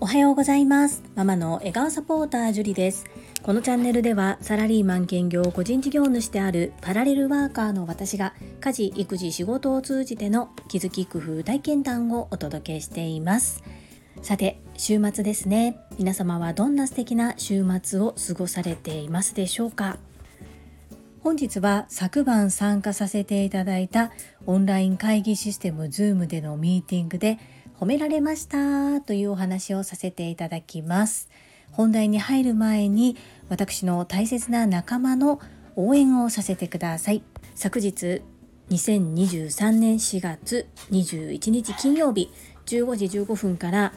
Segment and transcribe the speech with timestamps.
[0.00, 1.02] おはようございます。
[1.14, 3.06] ママの笑顔サポータージュリです。
[3.42, 13.62] このチャンネルではサラリーマン兼業個人事業主であるパラレルワーカーの私が家事育児仕事を通じての気づき工夫体験談をお届けしています。
[14.20, 15.78] さて週末ですね。
[15.98, 19.96] 皆様はどんな素敵な週末を過ごされていますでしょうか。
[21.22, 24.10] 本日は昨晩参加させていただいた
[24.46, 27.38] オンライン会議システム Zoom でのミーティングで
[27.78, 31.30] 褒められましたというお話をさせていただきます。
[31.70, 33.16] 本題に入る前に
[33.48, 35.40] 私の大切な仲間の
[35.76, 37.22] 応援をさせてください。
[37.54, 38.22] 昨日
[38.70, 42.30] 2023年4月21日金曜日
[42.66, 43.92] 15時15分から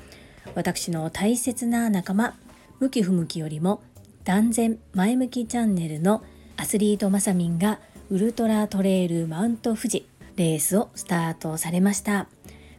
[0.53, 2.35] 私の大切な仲間
[2.79, 3.81] 向き不向きよりも
[4.23, 6.23] 断然前向きチャンネルの
[6.57, 10.07] アスリートまさみんがウルトラトレイルマウント富士。
[10.35, 12.27] レースをスタートされました。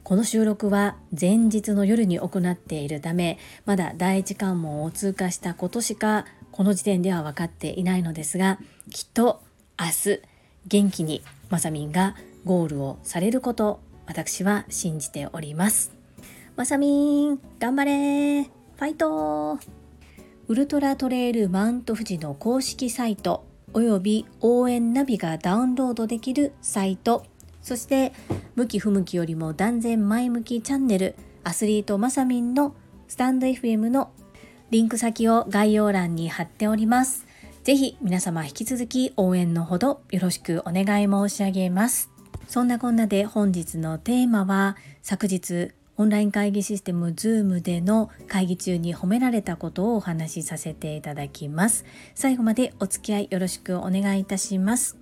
[0.03, 8.61] この収録は前日の夜に行っているためまだ第一関門を通過したことしかこの時点では分かっていないのですが
[8.93, 9.43] きっと
[9.77, 10.21] 明日
[10.69, 15.93] 元気にまさみんがゴールをされること私は信じております。
[16.55, 18.45] まさみん頑張れ。
[18.45, 19.59] ファイト。
[20.49, 27.27] ウルトラトレイルマウント富士の公式サイトおよび応援ナビがダウンロードできるサイト。
[27.67, 28.13] そして
[28.55, 32.77] 向き不向きよりも断然前向きチャンネルアスリートまさみんの
[33.09, 34.13] スタンド FM の
[34.71, 37.27] リンク先を概要欄に貼っております。
[37.65, 42.09] ぜひ皆様引き続き応援のほどよろしくお願い申し上げます。
[42.47, 51.85] そんなこんなで本日のテーマは昨日オンライン会議システム Zoom での会議中に褒められたことをお話しさせていただきます。
[52.15, 54.97] 最後までお付き合いよろしくお願いいたします。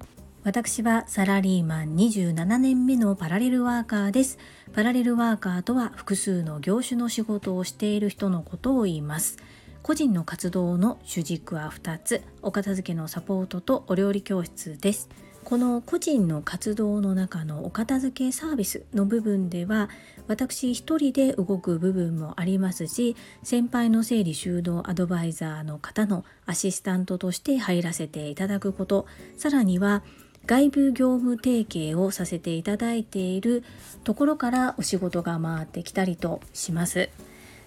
[0.45, 4.39] 私はサラリーマン27年目のパラレルワーカーです。
[4.75, 9.39] パラレルワーカーとは複数の業種の仕事をしている人のことを言います。
[9.83, 15.09] 個人の活動の主軸は2つ、お片付けのサポートとお料理教室です。
[15.45, 19.91] この個人の活動の中のお片付けサービスの部分では
[20.27, 30.03] 私一人で動く部分もありますし先輩の整理収納アドバイザーの方のアシスタントとして入らせていただくことさらには
[30.47, 33.65] 外部業務提携をさせていただいている
[34.05, 37.09] ところからお仕事が回ってきたりとします。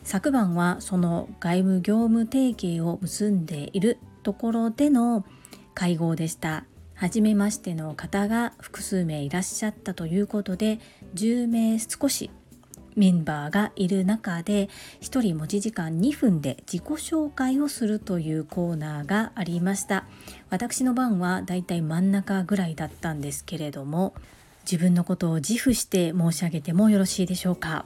[0.03, 5.25] 昨晩はその外部業務提携を結んでいるところでの
[5.73, 6.65] 会合でした。
[6.93, 10.79] 初めましての方が複数名いらっしゃったということで
[11.13, 12.31] 10名少し
[12.97, 14.69] メンバーがいる中で
[15.01, 20.03] 1人持ち時間2分で自己紹介をするというコーナーがありました。
[20.49, 24.13] 私の番はだいたい真ん中ぐらいだったんですけれども
[24.69, 27.85] 自分のことを自負して申し上げてもよろしいでしょうか。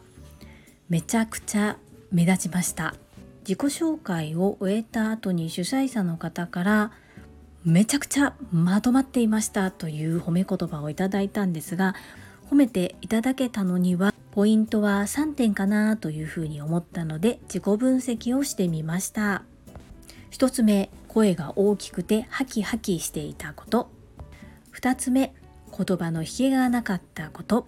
[0.90, 1.78] めちゃくちゃ
[2.12, 2.96] 目立ちました。
[3.42, 6.92] 自己紹介を終えた後に主催者の方から
[7.66, 11.96] めちゃくちゃまとまっていましたという褒め言葉をいただいたんですが
[12.52, 19.44] 褒めていただけたのにはポイントは3点かなというふうに思ったので自己分析をしてみました。
[20.32, 23.90] 1つ目声が大きくてハキハキしていたこと。
[24.74, 25.34] 2つ目
[25.78, 27.66] 言葉の引けがなかったこと。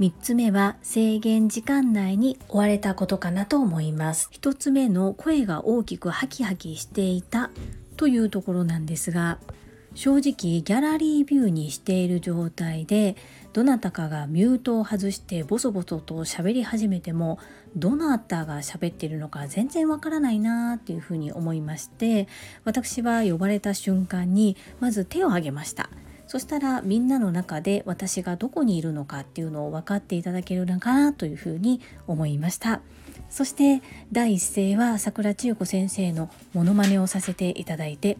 [0.00, 4.30] 3つ目は制限時間内に終われたことかなと思います。
[4.32, 7.50] 1つ目の声が大きくハキハキしていた
[7.98, 9.38] というところなんですが
[9.94, 13.16] 正直ギャラリービューにしている状態で
[13.52, 17.38] どなたかがミュートを外してボソボソと喋り始めても
[17.76, 22.26] どなたが喋ってるのか全然わからないなっていうふうに思いまして
[22.64, 25.88] 私は呼ばれた瞬間にまず手を挙げました。
[26.26, 32.80] そしたらみんなの中で私がどこにいるのかっていうのを分かっていただけるのかなというふうに思いました。
[33.28, 38.16] そして第一声は桜千代子先生のモノマネをさせていただいて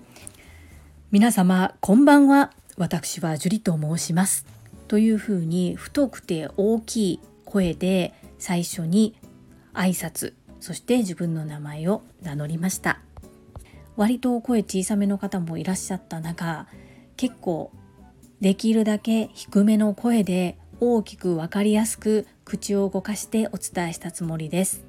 [1.15, 2.51] 皆様こんばんは。
[2.77, 4.47] 私は樹里と申します。
[4.89, 9.15] というふうに太くて大きい声で最初に
[9.75, 12.99] 挨拶そして自分の名前を名乗りました。
[13.95, 16.67] 割と声小さめの方もいらっしゃった中
[17.17, 17.71] 結構
[18.41, 24.85] できるだけ低めの声で大きく分かりやすく口を動かしてお伝えしたつもりです。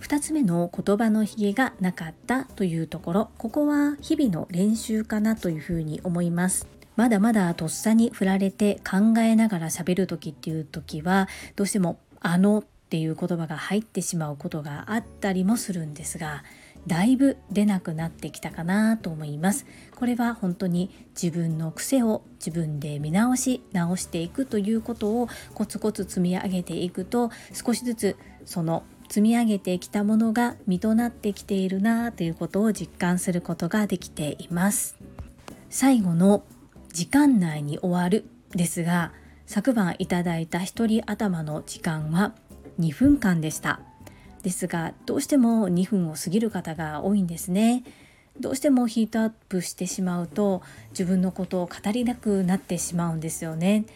[0.00, 3.30] 2つ目の言葉のひげがなかったというところ。
[3.38, 6.66] ここは日々の練習かなというふうに思います。
[6.96, 16.42] まだまだとっさに振られて考えながら喋る時っていう時はどうしても「あの」っていう言葉が入ってしまうことがあったりもするんですが
[16.86, 19.66] だいぶ出なくなってきたかなと思います。
[19.96, 34.96] これは本当に自分の癖を自分で見直し直していくということをコツコツ積み上げていくと少しずつその積み上げてきたものが実となってきているなということを実感することができています。
[35.68, 36.44] 最後の
[36.92, 39.12] 時間内に終わるですが
[39.46, 42.34] 昨晩いただいた一人頭の時間は
[42.78, 43.80] 2分間でした。
[44.44, 47.82] ですがどうしても2分を過ぎる方が多いんですね。
[48.38, 53.86] どうしてもヒートアップしてしまうと自分のことを語りなくなってしまうんですよね。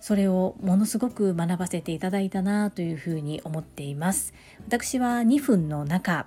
[0.00, 4.34] それをものすごく学ばせていただいたなというふうに思っています。
[4.66, 6.26] 私は2分の中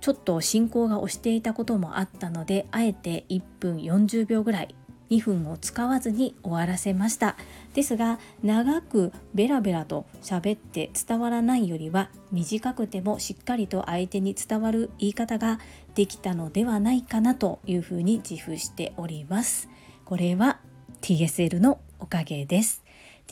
[0.00, 4.74] ちょっと進行が押していたこともあったのであえて1分40秒ぐらい
[5.10, 7.36] 2分を使わずに終わらせました。
[7.74, 15.60] ですが長くベラベラと喋って伝わらないよりは短くてもしっかりと相手に伝わる言い方が
[15.94, 19.68] できたのではないかなというふうに自負しております。
[20.04, 20.58] これは
[21.02, 22.82] TSL のおかげです。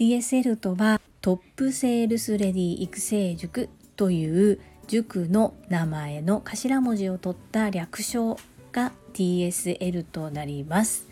[0.00, 8.38] TSL とはトップセールスレディ育成塾という塾の名前の頭文字を取った略称
[8.72, 11.06] が TSL となります。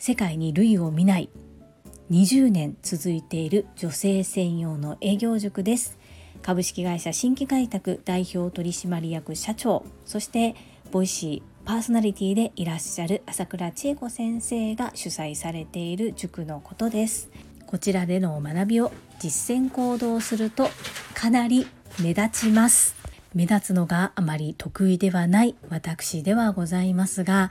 [0.00, 1.30] 世界に類を見ない。
[2.10, 5.96] 20年続いている女性専用の営業塾です。
[6.42, 9.84] 株式会社新規開拓代表取締役社長。
[10.04, 10.56] そして
[10.90, 17.30] ボイシーパーソナリティでいらっしゃる朝倉千恵子先生が主催されている塾のことです。
[17.72, 20.68] こちらでの学びを実践行動すると
[21.14, 21.66] かなり
[22.02, 22.94] 目立ちます。
[23.34, 27.50] 目立つのがあまり得意ではない私ではございますが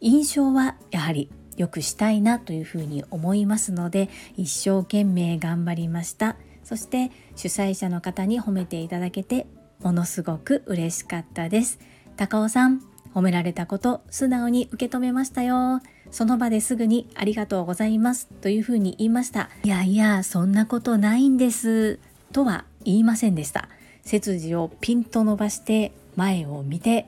[0.00, 6.36] 印象はやはり良くしたいなというふうに思いますので一生懸命頑張りました。
[6.62, 9.48] そして主催者の方に褒めていただけて
[9.80, 11.80] ものすごく嬉しかったです。
[12.16, 12.82] 高尾さん
[13.12, 15.80] 褒められたこと素直に受け止めましたよ。
[16.10, 19.50] その場ですぐにありがとうございますというふうに言いました。
[19.64, 21.98] いやいやそんなことないんです。
[22.32, 23.68] とは言いませんでした。
[24.02, 27.06] 背筋をピンと伸ばして前を見て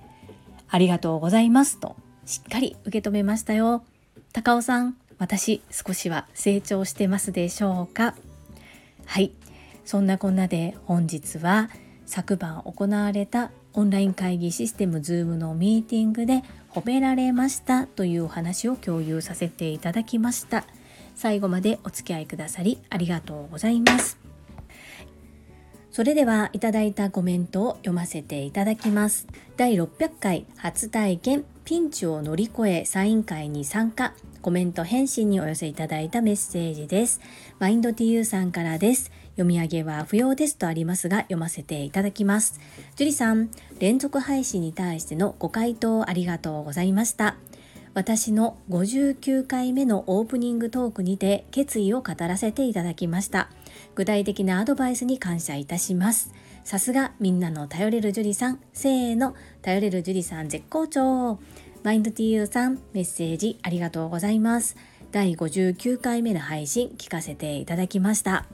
[0.68, 1.96] ありがとうございますと
[2.26, 3.84] しっかり受け止めましたよ。
[4.32, 8.14] 高尾さん私少しは成長してますでしょうか？
[9.06, 9.32] はい。
[9.84, 11.70] そんなこんなで本日は
[12.04, 20.64] 昨晩行われたオンライン会議システム Zoom のミーティングで褒められましたというお話を共有させていただきました
[21.14, 24.18] 最後までお付き合いくださりありがとうございます
[25.90, 29.26] それではいただいたコメントを読ませていただきます
[29.56, 37.20] 第600回初体験ピンチを乗り越えサイン会に参加コメント返信にお寄せいただいたメッセージです。
[37.58, 39.10] マインド TU さんからです。
[39.38, 42.58] 読み上げは不要ですとありますが読ませていただきます。
[42.96, 47.36] 樹里さん、連続配信に対してのご回答ありがとうございました。
[47.94, 53.48] 私の59回目のオープニングトークにて決意を語らせていただきました。
[53.94, 56.32] 具体的なアドバイスに感謝いたします。
[56.64, 61.38] さすがみんなの頼れる樹里さん、せーの、頼れる樹里さん絶好調。
[61.84, 64.76] マインド TU さん、メッセージありがとうございます。
[65.12, 68.46] 第59回目の配信聞かせていただきました。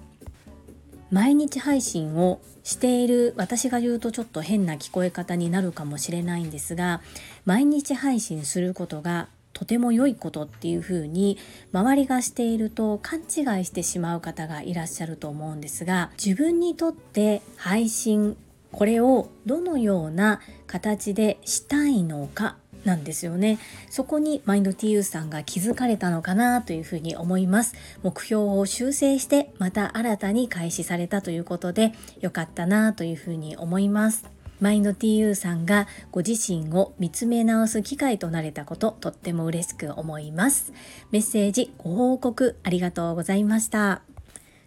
[1.11, 7.03] 毎日配信をしている私が言うとちょっと変な聞こえ方になるかもしれないんですが
[7.45, 11.39] 毎日配信することがとても良いことっていうふうに
[11.73, 13.23] 周りがしていると勘違
[13.61, 18.37] いしてしまう方がいらっしゃると思うんですが自分にとって配信
[18.73, 23.58] これをどのような形でしたいのかなんですよね。
[23.91, 27.74] そこにマインド TU さんが気づかれたのかなというふうに思います。
[28.03, 34.24] 目標を修正してまた新たに開始されたということで良かったなというふうに思います。
[34.60, 40.72] マインド TU さんがご自身を見つめ直す機会となれたこととっても嬉しく思います。
[41.10, 44.03] メッセージご報告ありがとうございました。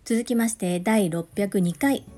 [0.06, 2.17] 続きまして第602回。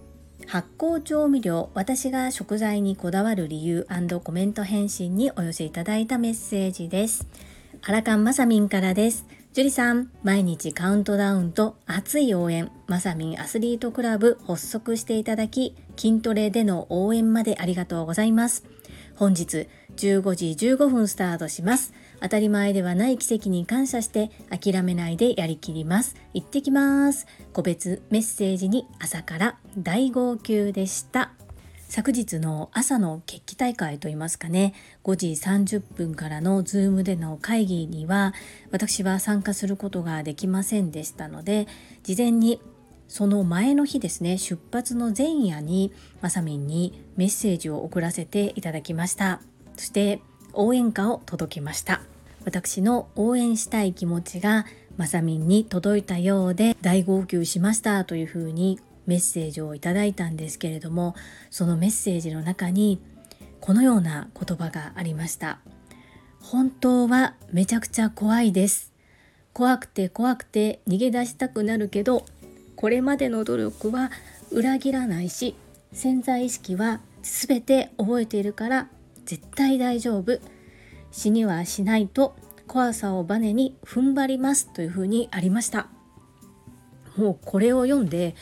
[0.50, 3.86] 発酵調味料私が食材にこだわる理由
[4.24, 7.28] コメント返信にお寄せいただいたメッセージです
[7.84, 18.64] アラカンマサミンからですジュリさん、毎日カウントダウンと熱い応援、マサミンアスリートクラブ発足していただき、筋トレでの応援までありがとうございます。
[19.16, 21.94] 本日15時15分スタートします。
[22.22, 26.16] 当たり前ではない奇跡に感謝して諦めないでやりきります。
[26.34, 27.28] 行ってきます。
[27.54, 31.32] 個別メッセージに朝から大号泣でした。
[31.90, 38.36] 昨日の朝の決起大会といいますかね5時30分からの Zoom での会議には
[38.70, 41.68] 私は参加することができませんでしたので
[42.04, 42.62] 事前に
[43.08, 49.42] その前の日ですね出発の前夜にまさみんにメッセージを送らせていただきました。
[49.76, 50.22] そして
[50.54, 52.02] 応援歌を届けました。
[52.46, 54.66] 私の応援したい気持ちが
[54.98, 61.16] まさみんに届いたようで大号泣しましたというふうにメッセージをいただいたんですけれども
[61.50, 63.02] そのメッセージの中に
[63.60, 65.60] このような言葉がありました。
[66.42, 68.94] 本当はめちゃくちゃ怖いです。
[69.54, 72.26] 怖くて怖くて逃げ出したくなるけど
[72.76, 74.10] これまでの努力は
[74.52, 75.56] 裏切らないし
[75.92, 78.88] 潜在意識は全て覚えているから
[79.30, 80.40] 絶対大丈夫。
[81.12, 85.88] 死にはしないと怖さをバネに踏ん張りますというふうにありました。
[87.16, 88.34] もうこれを読んで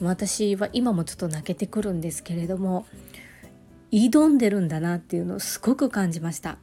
[0.00, 2.86] 私は今もちょっと泣けてくるんですけれども
[3.90, 6.58] 挑んでるんだなっていうのをすごく感じました。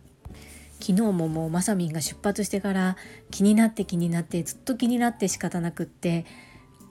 [0.79, 2.95] 昨日ももうまさみんが出発してから
[3.31, 6.25] 気になって気になってずっと気になって仕方なくって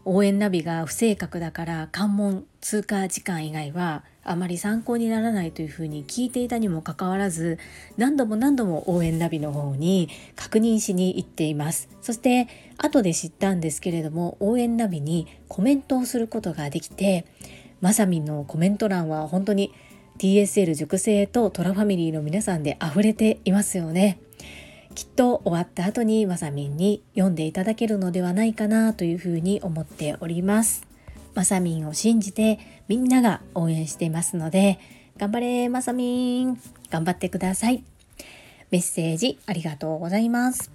[0.04, 7.58] 応援ナビが不正確だから関門通過時間以外はあまり参考にならないというふうに聞いていたにもかかわらず
[7.96, 11.88] 何度も何度も応援ナビの方に確認しに行っています。
[12.02, 17.26] そして後で知ったんですけれども応援ナビにコメントをすることができて
[17.80, 19.72] まさみんのコメント欄は本当に
[20.18, 24.18] TSL 熟成とトラファミリーの皆さんで溢れていますよね。
[24.94, 30.85] きっと終わった後にまさみんに読んでいただけるのではないかなというふうに思っております。
[31.36, 34.80] まさみんを信じてみんなが応援していますので
[35.18, 36.58] 頑張れまさみん。
[36.90, 37.84] 頑張ってください。
[38.70, 40.70] メッセージありがとうございます。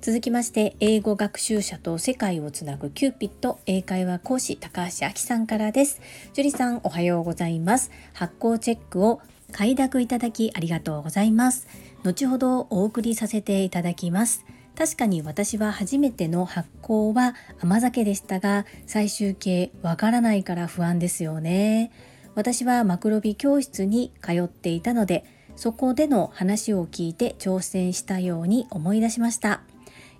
[0.00, 6.00] 続きまして英語学習者と世界をつなぐキューピット英会話講師高橋明さんからです。
[6.34, 7.90] 樹里さんおはようございます。
[8.12, 9.20] 発行チェックを
[9.52, 11.66] 快諾いただきありがとうございます。
[12.04, 14.44] 後ほどお送りさせていただきます。
[14.78, 21.90] 確かに私は初めての発行は甘酒でしたが最終形わからないから不安ですよね。
[22.36, 25.24] 私はマクロビ教室に通っていたので
[25.56, 29.62] そこでの話を聞いて挑戦したように思い出しました。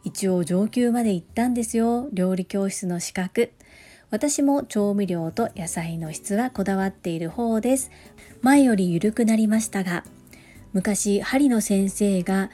[0.02, 3.52] 一応上級まで行ったんですよ料理教室の資格。
[4.10, 7.92] 私も調味料と野菜の質はこだわっている方です。
[8.42, 10.02] 前より緩くなりましたが
[10.72, 12.50] 昔針の先生が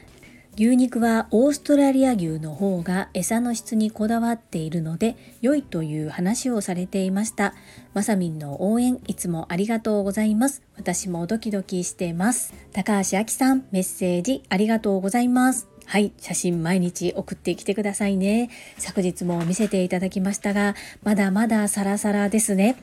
[0.57, 7.53] 牛肉はオーストラリア牛の方が餌の質にこだわっているので良いという話をされていました
[7.93, 18.49] まさみんの応援いつもありがとうございます私もドキドキしてます高橋明さんメッセージありがとうございますはい、写真毎日送ってきてくださいね。
[18.79, 22.75] 昨日も見せていただきましたが、まだまだサラサラですね。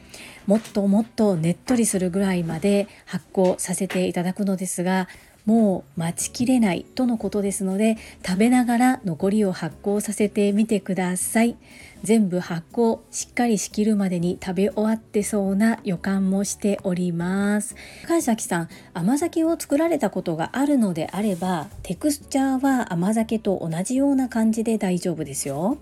[0.46, 5.08] もっともっとねっとりするぐらいまで発酵させていただくのですが、
[5.44, 11.56] もう待ちきれないとのことですので食べながら残りを発酵させてみてください。
[12.02, 17.76] 全部発酵しっかりしきるまでに食べ終わってそうな予感もしております。
[18.06, 25.78] 川崎さん甘酒を作られたことがあるのであればテクスチャーは甘酒と同じような感じで大丈夫ですよ。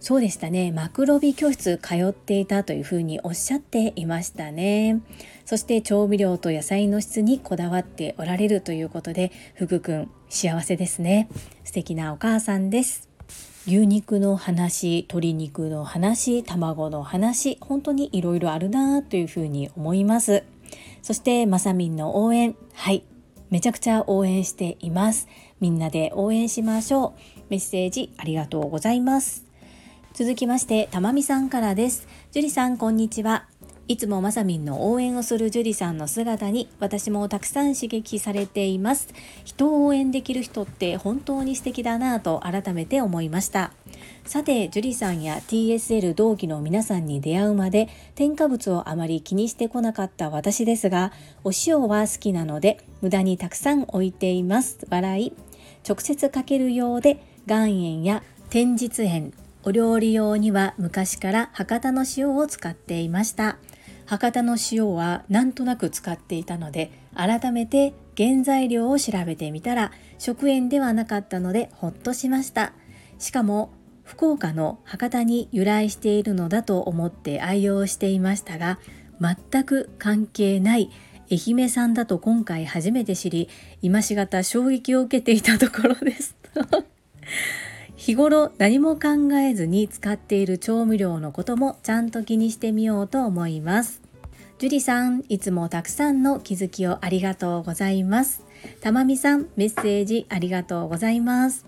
[0.00, 0.72] そうでしたね。
[0.72, 5.00] マクロビ教室通っていたというふうにおっしゃっていましたね。
[5.44, 11.28] そして調味料と野菜の質にこだわっておられるということで福くん幸せですね。
[11.64, 13.08] 素敵なお母さんです。
[13.66, 20.44] 牛肉の話鶏肉の話卵の話本当にいろいろあるなというふうに思います。
[21.02, 23.02] そしてまさみんの応援はい
[23.50, 25.28] めちゃくちゃ応援しています。
[25.60, 27.40] みんなで応援しましょう。
[27.48, 29.45] メッセージありがとうございます。
[30.16, 32.08] 続きまして、たまみさんからです。
[32.32, 33.44] 樹里さん、こんにちは。
[33.86, 39.08] いつもまさみんの応援をする樹里さんの姿に私もたくさん刺激されています。
[39.44, 43.74] 人を応援できる人って本当に素敵だなぁと改めて思いました。
[44.24, 51.12] さて、樹里さんや TSL 同期の皆さんに出会うまで添加物をあまり気にしてこなかった私ですが、
[51.44, 54.78] お塩は好きなので無駄にたくさん置いています。
[54.88, 55.34] 笑い。
[55.86, 59.34] 直接かけるようで岩塩や天日塩
[59.66, 63.58] お料理用には昔から博多の塩を使っていました。
[64.06, 72.74] 博多の塩はなんとなく使っていたので改めて原材料を調べてみたら食塩ではなかったのでほっとしました。
[73.18, 73.72] しかも
[74.04, 78.78] 福岡の博多に由来しているのだと思って愛用していましたが
[79.20, 80.92] 全く関係ない
[81.28, 83.48] 愛媛産だと今回初めて知り
[83.82, 86.36] 今しがた衝撃を受けていたところです。
[87.96, 94.02] 日頃何も考えずに使っている調味料のこともちゃんと気にしてみようと思います。
[94.58, 98.42] 樹里さん、いつもたくさんの気づきをありがとうございます。
[98.80, 101.66] たまみさん、メッセージありがとうございます。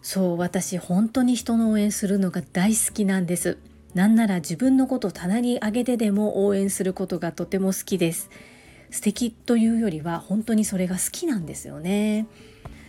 [0.00, 3.58] そう、私本当に人の応援するのが大好きなんです。
[3.94, 8.30] なんなら自分のこと棚に上げてでも応援することがとても好きです。
[8.92, 12.26] 素敵というよりは本当にそれが好きなんですよね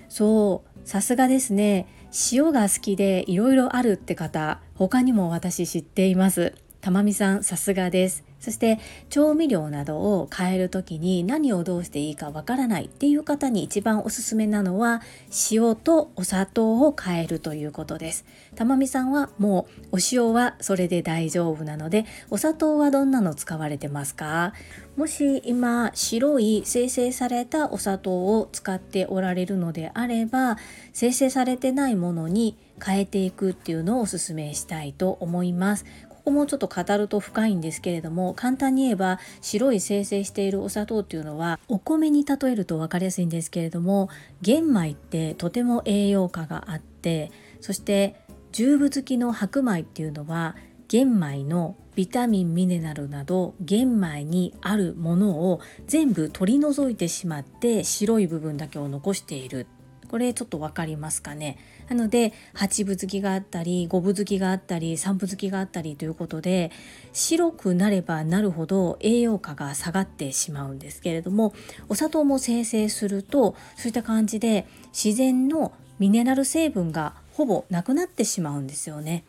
[0.09, 1.87] そうさすがですね
[2.31, 6.53] 塩が好きでいろいろあるって方他にも私知っています。
[6.79, 8.23] たまみさんさすがです。
[8.43, 8.77] そして
[9.09, 15.01] 調味料などを変える時に何をどうしていいかわからないっていう方に一番おすすめなのは
[15.49, 18.25] 塩とお砂糖を変えるということです。
[18.55, 24.51] たまみさんはもうお塩はそれで大丈夫なのでお砂糖はどんなの使われてますか？
[24.97, 30.57] もし今白い生成されたお砂糖を使っておられるのであれば
[30.91, 35.85] 生成されてないものに変えていくっていうのをおすすめしたいと思います。
[36.09, 44.07] ここもちょっと語ると深いんですけれども簡単に言えば白い生成しているお砂糖っていうのはお米に例えると分かりやすいんですけれども
[44.41, 48.15] 玄米ってとても栄養価があってそして
[48.53, 50.55] 重部付きの白米っていうのは
[50.87, 59.67] 玄米のビタミンミネラルなど玄米にあるものを全部取り除いてしまって白い部分だけを残している
[60.13, 61.57] これちょっと分かりますかね？
[61.89, 66.71] なので8分付きがあったり5分付きがあったり3分付きがあったりということで
[67.13, 71.55] 白くなればなるほど栄養価が下がってしまうんですけれども
[71.89, 79.23] お砂糖も生成するとそういった感じで自然のミネラル成分がほぼなくなってしまうんですよね。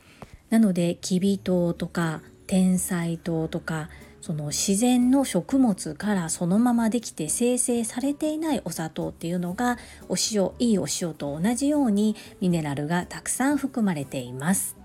[0.51, 3.89] なのできび糖とか天才糖とか
[4.25, 9.77] その自然の食物からそのままできて生成されていないお砂糖っていうのが
[10.09, 14.79] お塩いいお塩と同じようにミネラルがたくさん含まれています。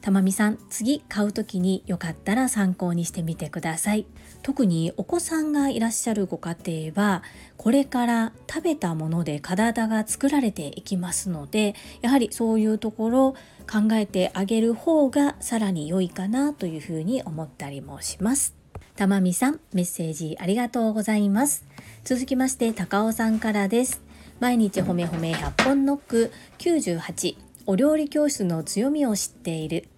[0.00, 4.04] たまみさん次買う時によかったら参考にしてみてください
[4.42, 6.56] 特にお子さんがいらっしゃるご家
[6.90, 7.22] 庭は
[7.56, 13.34] これから食べたもので体が作られていきますのでやはりそういうところ
[13.70, 18.61] 考えてあげる方がさらに良いかなというふうに思ったりもします
[18.96, 21.64] たまみさん、メッセージありがとうございます。
[22.04, 24.02] 続きまして、高尾さんからです。
[24.38, 29.88] 毎日ほめほめ100本ノック98、お料理教室の強みを知っている。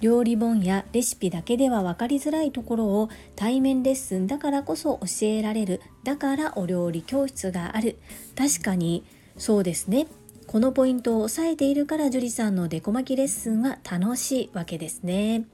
[0.00, 5.80] 料理本やレシピだけでは分かりづらいところを対面レッスンだからこそ教えられる。
[6.02, 7.96] だからお料理教室がある。
[8.36, 9.04] 確かに、
[9.36, 10.08] そうですね。
[10.48, 15.44] このポイントを押さえているから樹里さんのデコ巻きレッスンは楽しいわけですね。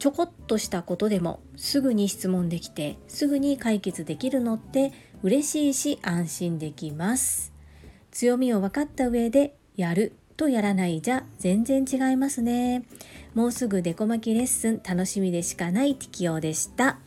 [0.00, 7.52] ちょこっとしたことでもすぐに質問できてすぐに解決できるのって嬉しいし安心できます。
[8.10, 12.82] 強みを分かった上でやるとやらないじゃ全然違いますね。
[13.34, 16.98] もうすぐデコ巻きレッスン楽しみでしかない適用でした。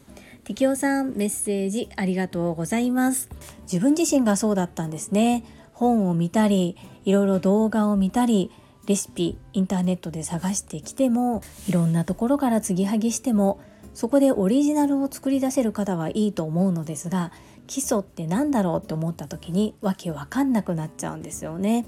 [0.43, 3.27] 適応さんメッセージありがとうございます。
[3.63, 5.43] 自分自身がそうだったんですね。
[5.71, 8.51] 本を見たりいろいろ動画を見たり
[8.85, 13.59] レシピインターネットで探してきてもいろんなところから継ぎはぎしても
[13.93, 17.31] そこでオリジナルを作り出せる方はいいと思うのですが
[17.67, 21.85] 基礎って何だろうって思った時にわけわかんなくなっちゃうんですよね。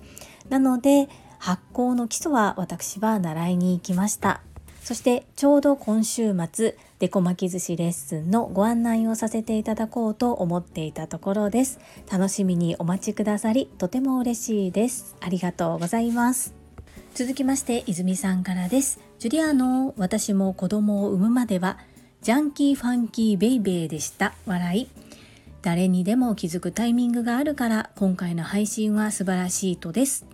[0.49, 4.41] なので発酵の基礎は私は習いに行きました。
[4.81, 11.79] そしてちょうど今週末デコ巻き寿司レッスンのご案内をさせていただこうと思っていたところです。
[12.09, 15.15] 楽しみにお待ちくださりとても嬉しいです。
[15.21, 16.64] ありがとうございます。
[17.15, 18.99] 続きまして泉さんからです。
[19.19, 21.77] ジュリアの私も子供を産むまでは
[22.21, 24.33] ジャンキーファンキーベイベーでした。
[24.45, 24.89] 笑い。
[25.61, 30.25] 誰にでも気づくタイミングがあるから今回の配信は素晴らしいとです。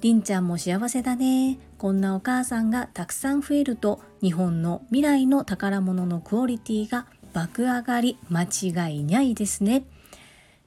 [0.00, 1.58] りんちゃんも幸せだね。
[1.76, 8.16] こんなお母さんがたくさん増えると日本の未来の宝物のクオリティが爆上がり。
[8.30, 9.84] 間違いないですね。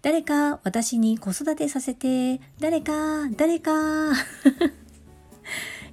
[0.03, 2.39] 誰か私に子育てさせて。
[2.59, 3.71] 誰か誰か。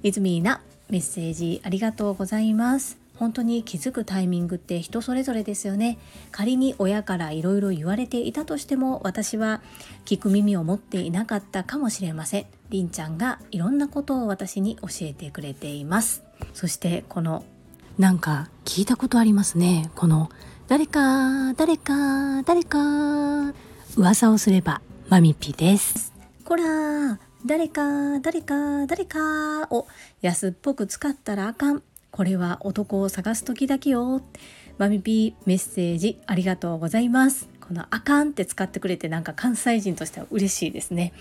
[0.03, 2.97] いずみーなメッセージありがとうございます。
[3.17, 5.97] 本当に気づくタイミングって人それぞれですよね。
[6.31, 9.61] 仮に親からいろいろ言われていたとしても私は
[10.05, 12.45] 聞く耳を持っていなかったかもしれません。
[12.69, 16.23] りんちゃんがいろんなことを私に教えてくれています。
[16.53, 17.43] そしてこの
[17.97, 19.89] なんか聞いたことありますね。
[19.95, 20.29] この
[20.67, 23.53] 誰か誰か誰か
[23.95, 26.13] 噂をすればマミピです。
[26.45, 29.87] こら誰か誰か誰かを
[30.21, 31.81] 安っぽく使ったらあかん。
[32.11, 34.21] これは男を探す時だけよ。
[34.77, 37.47] マミピーメッセージありがとうございます。
[37.61, 41.13] このあかんって使ってくれてなんか関西人としては嬉しいですね。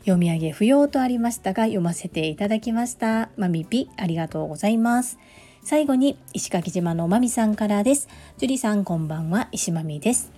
[0.00, 3.28] 読み上げ不要とありましたが読ませていただきました。
[3.36, 5.18] マミピありがとうございます。
[5.62, 8.08] 最後に石垣島のまみさんからです。
[8.38, 10.32] 樹里さんこんばんは石まみです。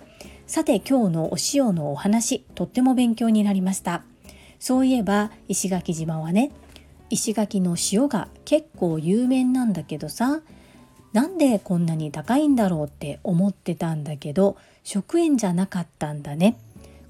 [0.49, 4.03] さて今日のお塩のお話とっても勉強になりました。
[4.61, 6.53] そういえば石垣島はね
[7.09, 10.43] 石垣の塩が結構有名なんだけどさ
[11.13, 16.57] なんでこんなに高いんだろうって思ってたんだけど食塩じゃなかったんだね。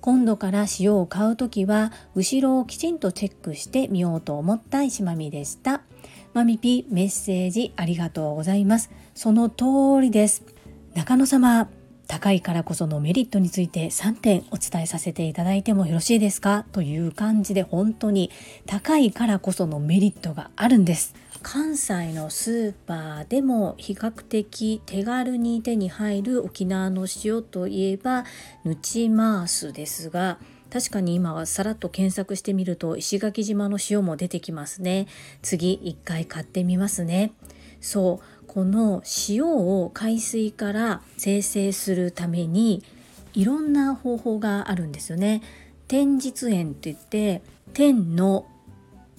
[0.00, 5.82] 今度から塩を買う時は後ろをきちんとチェックしてみようと思った石まみでした。
[6.32, 8.90] マミピメッセージありがとうございます。
[9.14, 9.64] その通
[10.00, 10.42] りです。
[10.94, 11.79] 中野様。
[12.10, 16.66] 高いからこそのメリットについて3点お伝えさせていただいてもよろしいですか？
[16.72, 18.32] という感じで本当に
[18.66, 21.14] 高いからこそのメリットがあるんです。
[21.40, 28.24] 関西のスーパーでも比較的手軽に手に入る沖縄の塩といえば
[28.64, 35.06] ヌチマースですが確かに今はさらっと検索してみると石垣島の塩も出てきますね。
[35.42, 37.30] 次一回買ってみますね。
[37.80, 42.82] そうこの塩を海水から生成するために
[43.32, 45.40] いろんな方法があるんですよね。
[45.86, 47.42] 天日塩って言って
[47.74, 48.46] 天の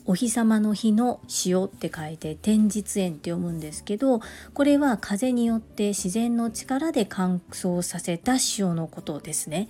[0.06, 4.20] お日様の日の塩って書いて天日塩って読むんですけど
[4.54, 9.70] これは風によって自然の力で乾燥させた塩のことですね。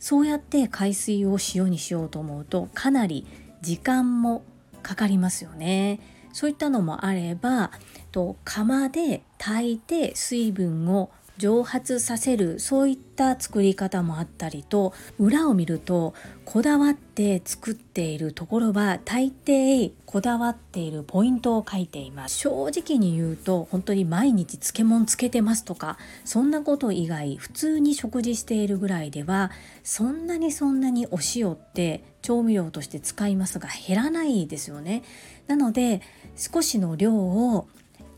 [0.00, 3.24] そうやって海水を塩にしようと思うとかなり
[3.62, 4.42] 時間も
[4.82, 6.00] かかりますよね。
[6.36, 7.70] そういったのもあれば
[8.12, 22.38] と釜で炊いて水分を蒸発させるそういった作り方もあったりと裏を見るとこだわって作っているところは大抵こだわっているポイントを書いています。
[22.38, 29.50] 正直に言うと本当に毎日漬物つけてますとかそんなこと以外普通に食事しているぐらいでは
[29.82, 35.02] そんなにそんなにお塩って調味料として使いますが減らないですよね。
[35.46, 36.00] なので
[36.36, 37.68] 少しの量を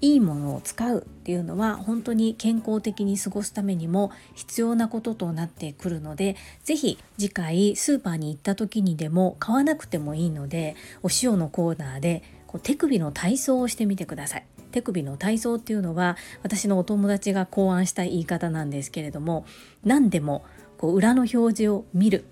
[0.00, 14.44] いいものを使うっていうのは本当に健康的に過ごすためにも必要なこととなってくるので是非次回スーパーに行った時にでも買わなくてもいいのでお塩のコーナーでこう手首の体操をしてみてください。
[14.70, 19.46] 手首の体操っていうのは私のお友達が考案した言い方なんですけれども
[19.82, 20.44] 何でも
[20.76, 22.24] こう裏の表示を見る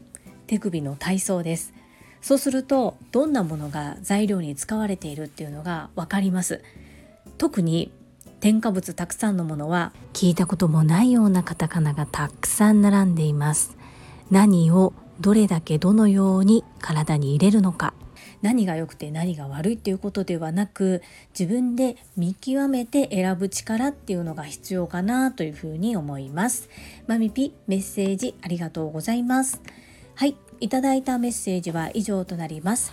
[0.46, 1.72] 手首の体操です。
[2.20, 6.62] そうするとどんなものが材料に使われているっていうのが分かります。
[7.38, 7.92] 特に
[8.40, 13.76] 添加物たくさんのものは聞いたこともないようなカタカナがたくさん並んでいます。
[14.30, 17.94] 何をどれだけどのように体に入れるのか。
[18.42, 21.02] 何が良くて何が悪いっていうことではなく
[21.38, 26.68] 自分で見極めて選ぶ力っていうのが必要かなというふうに思います。
[27.06, 29.62] マミピメッセージありがとうございます。
[30.14, 32.92] はいいただいたメッセージは以上となります。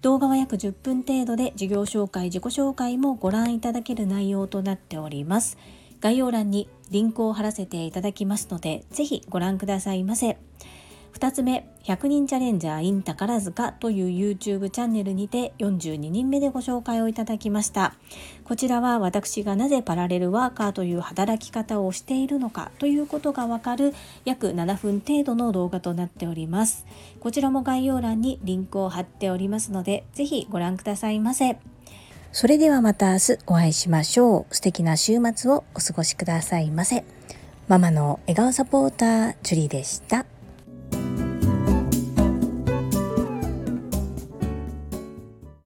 [0.00, 5.58] 動画は約10分程度で事業紹介、自己紹介もご覧いただける内容となっております。
[6.00, 10.38] 概要欄にリンクを貼らせていただきますので、ぜひご覧くださいませ。
[11.12, 17.94] 2つ目、100人チャレンジャー in 宝塚という YouTube チャンネルにて42人目でご紹介をいただきました。
[18.44, 23.94] こちらは私がなぜパラレルワーカーという働き方をしているのかということがわかる
[24.24, 26.86] 約7分程度の動画となっております。
[27.20, 31.58] こちらも概要欄にリンクを貼っておりますので、ぜひご覧くださいませ。
[32.32, 34.54] それではまた明日お会いしましょう。
[34.54, 37.04] 素敵な週末をお過ごしくださいませ。
[37.68, 40.24] ママの笑顔サポーター、ジュリーでした。